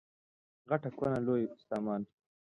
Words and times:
غټه 0.69 0.89
کونه 0.97 1.17
لوی 1.25 1.43
سامان. 1.67 2.01